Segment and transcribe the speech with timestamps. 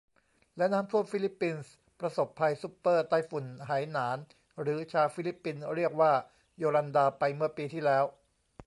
[0.57, 4.17] และน้ำท่วม ฟิลิปปินส์ประสบภัยซุปเปอร์ใต้ฝุ่นไหหนาน
[4.61, 6.13] หรือชาวฟิลิปปินส์เรียกว่า
[6.57, 8.03] โยลันดา ไปเมื่อปีที่แล้ว